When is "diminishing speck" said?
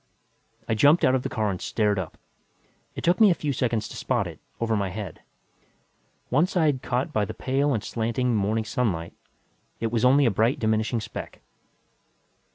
10.57-11.41